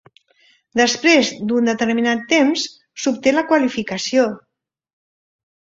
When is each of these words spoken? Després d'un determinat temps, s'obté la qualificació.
Després 0.79 1.29
d'un 1.51 1.69
determinat 1.71 2.25
temps, 2.33 2.65
s'obté 3.05 3.35
la 3.37 3.45
qualificació. 3.53 4.29